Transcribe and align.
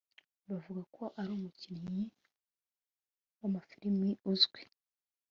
Bavuga 0.49 0.81
ko 0.95 1.03
ari 1.21 1.31
umukinnyi 1.37 2.05
wamafirime 3.39 4.09
uzwi 4.31 4.61